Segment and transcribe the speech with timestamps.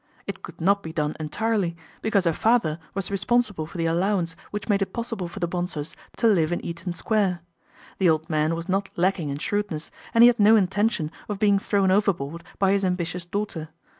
[0.25, 4.35] It could not be done entirely, because her father was responsible for the allow ance
[4.49, 7.41] which made it possible for the Bonsors to live in Euton Square.
[7.99, 11.59] The old man was not lacking in shrewdness, and he had no intention of being
[11.59, 13.69] thrown overboard by his ambitious daughter.